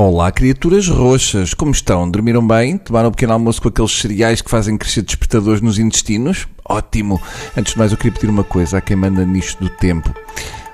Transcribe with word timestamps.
Olá, 0.00 0.30
criaturas 0.30 0.86
roxas, 0.86 1.52
como 1.52 1.72
estão? 1.72 2.08
Dormiram 2.08 2.46
bem? 2.46 2.78
Tomaram 2.78 3.08
um 3.08 3.10
pequeno 3.10 3.32
almoço 3.32 3.60
com 3.60 3.68
aqueles 3.68 3.98
cereais 3.98 4.40
que 4.40 4.48
fazem 4.48 4.78
crescer 4.78 5.02
despertadores 5.02 5.60
nos 5.60 5.76
intestinos? 5.76 6.46
Ótimo! 6.64 7.20
Antes 7.56 7.72
de 7.72 7.78
mais, 7.80 7.90
eu 7.90 7.98
queria 7.98 8.12
pedir 8.12 8.30
uma 8.30 8.44
coisa 8.44 8.78
a 8.78 8.80
quem 8.80 8.94
manda 8.94 9.24
nisto 9.24 9.58
do 9.58 9.68
tempo. 9.68 10.14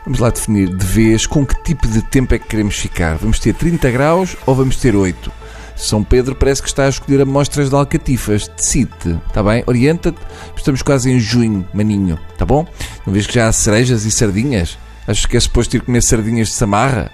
Vamos 0.05 0.19
lá 0.19 0.29
definir 0.29 0.69
de 0.69 0.85
vez 0.85 1.25
com 1.25 1.47
que 1.47 1.55
tipo 1.63 1.89
de 1.89 2.03
tempo 2.03 2.35
é 2.35 2.39
que 2.39 2.49
queremos 2.49 2.77
ficar. 2.77 3.17
Vamos 3.17 3.39
ter 3.39 3.55
30 3.55 3.91
graus 3.93 4.37
ou 4.45 4.55
vamos 4.55 4.77
ter 4.77 4.95
8? 4.95 5.33
São 5.75 6.05
Pedro 6.05 6.35
parece 6.35 6.61
que 6.61 6.69
está 6.69 6.85
a 6.85 6.91
escolher 6.91 7.23
amostras 7.23 7.71
de 7.71 7.75
alcatifas. 7.75 8.47
Decide, 8.49 9.19
está 9.27 9.43
bem? 9.43 9.65
Orienta-te. 9.67 10.19
Estamos 10.55 10.83
quase 10.83 11.11
em 11.11 11.19
junho, 11.19 11.67
maninho, 11.73 12.19
tá 12.37 12.45
bom? 12.45 12.67
Não 13.07 13.15
vês 13.15 13.27
que 13.27 13.37
já 13.37 13.49
há 13.49 13.53
cerejas 13.53 14.05
e 14.05 14.11
sardinhas? 14.11 14.77
Achas 15.09 15.25
que 15.25 15.35
é 15.35 15.41
suposto 15.41 15.75
ir 15.77 15.81
comer 15.81 16.03
sardinhas 16.03 16.49
de 16.49 16.55
samarra? 16.55 17.11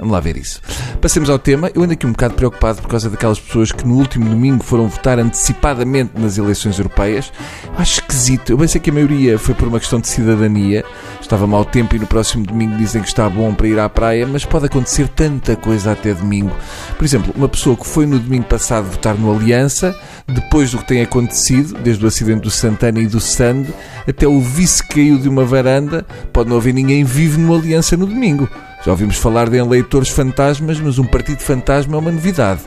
Vamos 0.00 0.14
lá 0.14 0.20
ver 0.20 0.38
isso. 0.38 0.62
Passemos 0.98 1.28
ao 1.28 1.38
tema. 1.38 1.70
Eu 1.74 1.82
ando 1.82 1.92
aqui 1.92 2.06
um 2.06 2.12
bocado 2.12 2.32
preocupado 2.32 2.80
por 2.80 2.88
causa 2.88 3.10
daquelas 3.10 3.38
pessoas 3.38 3.70
que 3.70 3.86
no 3.86 3.96
último 3.96 4.30
domingo 4.30 4.64
foram 4.64 4.88
votar 4.88 5.18
antecipadamente 5.18 6.12
nas 6.18 6.38
eleições 6.38 6.78
europeias. 6.78 7.30
Acho 7.76 8.00
esquisito. 8.00 8.50
Eu 8.50 8.56
pensei 8.56 8.80
que 8.80 8.88
a 8.88 8.92
maioria 8.94 9.38
foi 9.38 9.54
por 9.54 9.68
uma 9.68 9.78
questão 9.78 10.00
de 10.00 10.08
cidadania. 10.08 10.86
Estava 11.20 11.46
mau 11.46 11.66
tempo 11.66 11.94
e 11.94 11.98
no 11.98 12.06
próximo 12.06 12.46
domingo 12.46 12.78
dizem 12.78 13.02
que 13.02 13.08
está 13.08 13.28
bom 13.28 13.54
para 13.54 13.68
ir 13.68 13.78
à 13.78 13.90
praia, 13.90 14.26
mas 14.26 14.42
pode 14.42 14.66
acontecer 14.66 15.06
tanta 15.06 15.54
coisa 15.54 15.92
até 15.92 16.14
domingo. 16.14 16.56
Por 16.96 17.04
exemplo, 17.04 17.34
uma 17.36 17.48
pessoa 17.48 17.76
que 17.76 17.86
foi 17.86 18.06
no 18.06 18.18
domingo 18.18 18.44
passado 18.44 18.90
votar 18.90 19.14
no 19.18 19.30
Aliança, 19.30 19.94
depois 20.26 20.70
do 20.70 20.78
que 20.78 20.88
tem 20.88 21.02
acontecido, 21.02 21.74
desde 21.74 22.02
o 22.02 22.08
acidente 22.08 22.40
do 22.40 22.50
Santana 22.50 23.00
e 23.00 23.06
do 23.06 23.20
Sand, 23.20 23.66
até 24.08 24.26
o 24.26 24.40
vice 24.40 24.82
caiu 24.82 25.18
de 25.18 25.28
uma 25.28 25.44
varanda, 25.44 26.06
pode 26.32 26.48
não 26.48 26.56
haver 26.56 26.72
ninguém 26.72 27.04
vivo 27.04 27.38
no 27.38 27.54
Aliança 27.54 27.98
no 27.98 28.06
domingo. 28.06 28.48
Já 28.84 28.92
ouvimos 28.92 29.16
falar 29.16 29.50
de 29.50 29.58
eleitores 29.58 30.08
fantasmas, 30.08 30.80
mas 30.80 30.98
um 30.98 31.04
partido 31.04 31.40
fantasma 31.40 31.96
é 31.96 31.98
uma 31.98 32.10
novidade. 32.10 32.62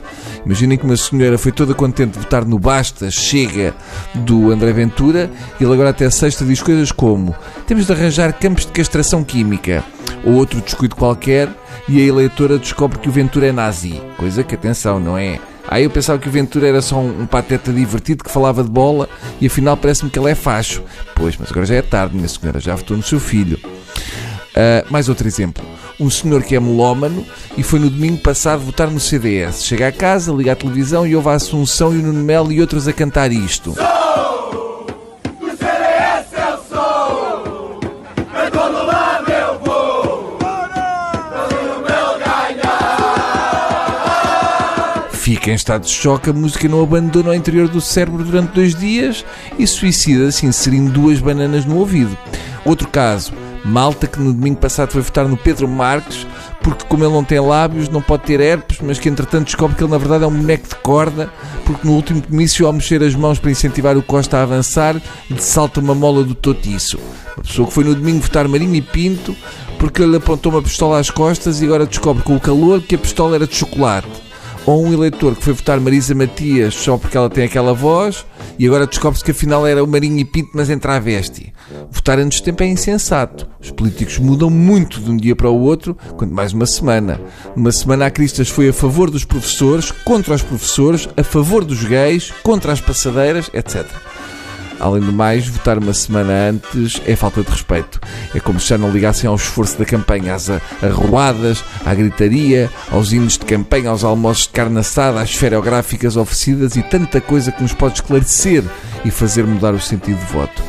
Imaginem 0.46 0.78
que 0.78 0.84
uma 0.84 0.96
senhora 0.96 1.36
foi 1.36 1.50
toda 1.50 1.74
contente 1.74 2.12
de 2.12 2.20
votar 2.20 2.44
no 2.44 2.56
Basta, 2.56 3.10
Chega, 3.10 3.74
do 4.14 4.52
André 4.52 4.72
Ventura, 4.72 5.28
e 5.58 5.64
ele 5.64 5.72
agora 5.72 5.90
até 5.90 6.08
sexta 6.10 6.44
diz 6.44 6.62
coisas 6.62 6.92
como 6.92 7.34
temos 7.66 7.86
de 7.86 7.92
arranjar 7.92 8.32
campos 8.32 8.64
de 8.64 8.72
castração 8.72 9.24
química, 9.24 9.82
ou 10.24 10.34
outro 10.34 10.60
descuido 10.60 10.94
qualquer, 10.94 11.48
e 11.88 12.00
a 12.00 12.04
eleitora 12.04 12.58
descobre 12.58 12.98
que 13.00 13.08
o 13.08 13.12
Ventura 13.12 13.48
é 13.48 13.52
nazi. 13.52 14.00
Coisa 14.16 14.44
que, 14.44 14.54
atenção, 14.54 15.00
não 15.00 15.18
é? 15.18 15.40
Aí 15.66 15.82
eu 15.82 15.90
pensava 15.90 16.20
que 16.20 16.28
o 16.28 16.32
Ventura 16.32 16.68
era 16.68 16.80
só 16.80 17.00
um, 17.00 17.26
pateta 17.26 17.72
divertido 17.72 18.22
que 18.22 18.30
falava 18.30 18.62
de 18.62 18.70
bola 18.70 19.08
e 19.40 19.46
afinal 19.46 19.76
parece-me 19.76 20.10
que 20.10 20.18
ele 20.18 20.30
é 20.30 20.34
facho. 20.34 20.82
Pois, 21.16 21.36
mas 21.36 21.50
agora 21.50 21.66
já 21.66 21.74
é 21.74 21.82
tarde, 21.82 22.14
minha 22.14 22.28
senhora, 22.28 22.60
já 22.60 22.76
votou 22.76 22.96
no 22.96 23.02
seu 23.02 23.18
filho. 23.18 23.58
Uh, 23.64 24.86
mais 24.92 25.08
outro 25.08 25.26
exemplo 25.26 25.64
um 25.98 26.10
senhor 26.10 26.42
que 26.42 26.56
é 26.56 26.60
melómano 26.60 27.24
e 27.56 27.62
foi 27.62 27.78
no 27.78 27.88
domingo 27.88 28.18
passado 28.18 28.64
votar 28.64 28.90
no 28.90 29.00
CDS. 29.00 29.64
Chega 29.64 29.88
a 29.88 29.92
casa, 29.92 30.32
liga 30.32 30.52
a 30.52 30.56
televisão 30.56 31.06
e 31.06 31.14
ouve 31.14 31.28
a 31.28 31.32
Assunção 31.32 31.94
e 31.94 31.98
o 31.98 32.02
Nuno 32.02 32.22
Melo 32.22 32.52
e 32.52 32.60
outros 32.60 32.88
a 32.88 32.92
cantar 32.92 33.32
isto. 33.32 33.74
Fica 45.24 45.50
em 45.50 45.54
estado 45.54 45.86
de 45.86 45.90
choque, 45.90 46.28
a 46.28 46.32
música 46.34 46.68
não 46.68 46.82
abandona 46.82 47.30
o 47.30 47.34
interior 47.34 47.66
do 47.66 47.80
cérebro 47.80 48.22
durante 48.22 48.52
dois 48.52 48.74
dias 48.74 49.24
e 49.58 49.66
suicida-se 49.66 50.44
inserindo 50.44 50.92
duas 50.92 51.18
bananas 51.18 51.64
no 51.64 51.78
ouvido. 51.78 52.16
Outro 52.62 52.88
caso, 52.88 53.32
malta 53.64 54.06
que 54.06 54.20
no 54.20 54.32
domingo 54.32 54.58
passado 54.58 54.92
foi 54.92 55.00
votar 55.00 55.26
no 55.26 55.36
Pedro 55.36 55.66
Marques, 55.66 56.26
porque 56.62 56.84
como 56.86 57.04
ele 57.04 57.12
não 57.12 57.24
tem 57.24 57.40
lábios, 57.40 57.88
não 57.88 58.02
pode 58.02 58.24
ter 58.24 58.40
herpes, 58.40 58.78
mas 58.82 58.98
que 58.98 59.08
entretanto 59.08 59.46
descobre 59.46 59.76
que 59.76 59.82
ele 59.82 59.90
na 59.90 59.98
verdade 59.98 60.24
é 60.24 60.26
um 60.26 60.36
boneco 60.36 60.68
de 60.68 60.74
corda, 60.76 61.32
porque 61.64 61.86
no 61.86 61.94
último 61.94 62.22
comício, 62.22 62.66
ao 62.66 62.72
mexer 62.72 63.02
as 63.02 63.14
mãos 63.14 63.38
para 63.38 63.50
incentivar 63.50 63.96
o 63.96 64.02
Costa 64.02 64.38
a 64.38 64.42
avançar, 64.42 65.00
lhe 65.30 65.40
salta 65.40 65.80
uma 65.80 65.94
mola 65.94 66.22
do 66.22 66.34
totiço. 66.34 66.98
Uma 67.36 67.44
pessoa 67.44 67.68
que 67.68 67.74
foi 67.74 67.84
no 67.84 67.94
domingo 67.94 68.20
votar 68.20 68.46
Marinho 68.46 68.74
e 68.74 68.82
Pinto, 68.82 69.34
porque 69.78 70.02
ele 70.02 70.16
apontou 70.16 70.52
uma 70.52 70.62
pistola 70.62 70.98
às 70.98 71.10
costas 71.10 71.60
e 71.60 71.64
agora 71.64 71.86
descobre 71.86 72.22
com 72.22 72.36
o 72.36 72.40
calor 72.40 72.80
que 72.82 72.94
a 72.94 72.98
pistola 72.98 73.34
era 73.34 73.46
de 73.46 73.54
chocolate 73.54 74.24
ou 74.66 74.82
um 74.82 74.92
eleitor 74.92 75.34
que 75.36 75.42
foi 75.42 75.52
votar 75.52 75.78
Marisa 75.78 76.14
Matias 76.14 76.74
só 76.74 76.96
porque 76.96 77.16
ela 77.16 77.28
tem 77.28 77.44
aquela 77.44 77.74
voz 77.74 78.24
e 78.58 78.66
agora 78.66 78.86
descobre-se 78.86 79.24
que 79.24 79.30
afinal 79.30 79.66
era 79.66 79.82
o 79.82 79.86
Marinho 79.86 80.18
e 80.18 80.24
Pinto, 80.24 80.50
mas 80.54 80.70
em 80.70 80.78
travesti. 80.78 81.53
Votar 81.90 82.18
antes 82.18 82.38
de 82.38 82.44
tempo 82.44 82.62
é 82.62 82.66
insensato. 82.66 83.46
Os 83.60 83.70
políticos 83.70 84.18
mudam 84.18 84.50
muito 84.50 85.00
de 85.00 85.10
um 85.10 85.16
dia 85.16 85.34
para 85.34 85.50
o 85.50 85.60
outro, 85.60 85.96
quanto 86.16 86.34
mais 86.34 86.52
uma 86.52 86.66
semana. 86.66 87.20
Uma 87.56 87.72
semana 87.72 88.06
a 88.06 88.10
Cristas 88.10 88.48
foi 88.48 88.68
a 88.68 88.72
favor 88.72 89.10
dos 89.10 89.24
professores, 89.24 89.90
contra 89.90 90.34
os 90.34 90.42
professores, 90.42 91.08
a 91.16 91.24
favor 91.24 91.64
dos 91.64 91.84
gays, 91.84 92.32
contra 92.42 92.72
as 92.72 92.80
passadeiras, 92.80 93.50
etc. 93.52 93.86
Além 94.80 95.00
do 95.00 95.12
mais, 95.12 95.46
votar 95.46 95.78
uma 95.78 95.94
semana 95.94 96.50
antes 96.50 97.00
é 97.06 97.14
falta 97.14 97.42
de 97.42 97.50
respeito. 97.50 98.00
É 98.34 98.40
como 98.40 98.58
se 98.58 98.68
já 98.68 98.76
não 98.76 98.90
ligassem 98.90 99.28
ao 99.28 99.36
esforço 99.36 99.78
da 99.78 99.84
campanha, 99.84 100.34
às 100.34 100.50
arruadas, 100.82 101.64
à 101.86 101.94
gritaria, 101.94 102.70
aos 102.90 103.12
hinos 103.12 103.38
de 103.38 103.46
campanha, 103.46 103.90
aos 103.90 104.04
almoços 104.04 104.44
de 104.44 104.50
carne 104.50 104.78
assada, 104.78 105.20
às 105.20 105.30
esferográficas 105.30 106.16
oferecidas 106.16 106.76
e 106.76 106.82
tanta 106.82 107.20
coisa 107.20 107.52
que 107.52 107.62
nos 107.62 107.72
pode 107.72 107.94
esclarecer 107.94 108.64
e 109.04 109.10
fazer 109.10 109.46
mudar 109.46 109.74
o 109.74 109.80
sentido 109.80 110.18
de 110.18 110.32
voto 110.32 110.62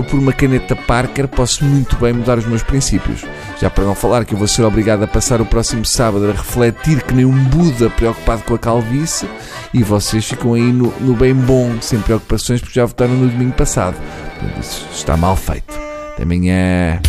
eu 0.00 0.04
por 0.04 0.18
uma 0.18 0.32
caneta 0.32 0.74
Parker 0.74 1.28
posso 1.28 1.64
muito 1.64 1.96
bem 1.96 2.12
mudar 2.12 2.38
os 2.38 2.46
meus 2.46 2.62
princípios. 2.62 3.24
Já 3.60 3.68
para 3.68 3.84
não 3.84 3.94
falar 3.94 4.24
que 4.24 4.34
eu 4.34 4.38
vou 4.38 4.48
ser 4.48 4.62
obrigado 4.62 5.02
a 5.02 5.06
passar 5.06 5.40
o 5.40 5.46
próximo 5.46 5.84
sábado 5.84 6.28
a 6.28 6.32
refletir 6.32 7.02
que 7.02 7.14
nem 7.14 7.26
um 7.26 7.44
Buda 7.44 7.90
preocupado 7.90 8.42
com 8.42 8.54
a 8.54 8.58
calvície 8.58 9.28
e 9.74 9.82
vocês 9.82 10.24
ficam 10.24 10.54
aí 10.54 10.72
no, 10.72 10.92
no 11.00 11.14
bem 11.14 11.34
bom, 11.34 11.80
sem 11.80 12.00
preocupações, 12.00 12.60
porque 12.60 12.80
já 12.80 12.86
votaram 12.86 13.14
no 13.14 13.28
domingo 13.28 13.52
passado. 13.52 13.96
Isso 14.58 14.86
está 14.92 15.16
mal 15.16 15.36
feito. 15.36 15.78
Até 16.14 16.22
amanhã. 16.22 17.00